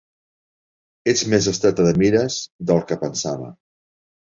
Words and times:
Ets 1.13 1.21
més 1.33 1.51
estreta 1.51 1.87
de 1.89 1.93
mires 2.05 2.39
del 2.73 2.83
que 2.91 3.01
pensava. 3.05 3.55